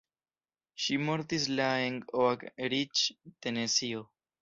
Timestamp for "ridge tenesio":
2.75-4.07